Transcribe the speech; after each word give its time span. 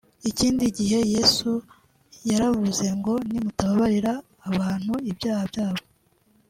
Ikindi 0.29 0.65
gihe 0.77 0.99
Yesu 1.13 1.51
yaravuze 2.29 2.85
ngo 2.97 3.13
nimutababarira 3.31 4.13
abantu 4.49 4.93
ibyaha 5.11 5.43
byabo 5.51 5.83